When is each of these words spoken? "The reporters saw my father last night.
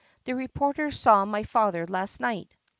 "The 0.23 0.33
reporters 0.33 0.99
saw 0.99 1.25
my 1.25 1.43
father 1.43 1.85
last 1.85 2.19
night. 2.19 2.49